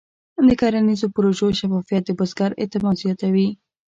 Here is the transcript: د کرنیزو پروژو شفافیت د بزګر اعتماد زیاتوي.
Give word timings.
د 0.47 0.49
کرنیزو 0.61 1.07
پروژو 1.15 1.47
شفافیت 1.59 2.03
د 2.05 2.09
بزګر 2.19 2.51
اعتماد 2.61 2.95
زیاتوي. 3.03 3.47